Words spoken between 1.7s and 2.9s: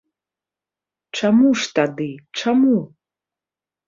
тады, чаму?